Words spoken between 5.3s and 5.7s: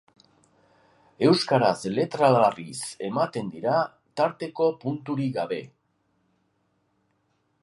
gabe.